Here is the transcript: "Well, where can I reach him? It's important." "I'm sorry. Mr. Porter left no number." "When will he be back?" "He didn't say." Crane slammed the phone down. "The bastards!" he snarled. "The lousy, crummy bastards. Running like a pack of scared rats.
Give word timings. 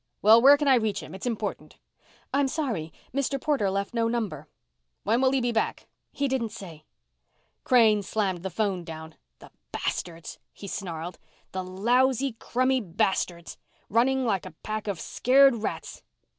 "Well, 0.23 0.41
where 0.41 0.57
can 0.57 0.67
I 0.67 0.73
reach 0.81 1.01
him? 1.01 1.13
It's 1.13 1.27
important." 1.27 1.77
"I'm 2.33 2.47
sorry. 2.47 2.91
Mr. 3.13 3.39
Porter 3.39 3.69
left 3.69 3.93
no 3.93 4.07
number." 4.07 4.47
"When 5.03 5.21
will 5.21 5.29
he 5.29 5.39
be 5.41 5.51
back?" 5.51 5.85
"He 6.11 6.27
didn't 6.27 6.49
say." 6.49 6.85
Crane 7.63 8.01
slammed 8.01 8.41
the 8.41 8.49
phone 8.49 8.83
down. 8.83 9.13
"The 9.37 9.51
bastards!" 9.71 10.39
he 10.53 10.67
snarled. 10.67 11.19
"The 11.51 11.63
lousy, 11.63 12.31
crummy 12.39 12.79
bastards. 12.81 13.59
Running 13.89 14.25
like 14.25 14.47
a 14.47 14.55
pack 14.63 14.87
of 14.87 14.99
scared 14.99 15.57
rats. 15.57 16.01